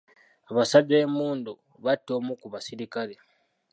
Abasajja 0.49 0.87
b'emmundu 0.97 1.51
batta 1.83 2.11
omu 2.17 2.33
ku 2.41 2.47
basirikale. 2.53 3.15